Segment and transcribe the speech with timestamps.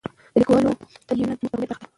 [0.33, 0.71] د لیکوالو
[1.07, 1.87] تلینونه زموږ د هویت برخه ده.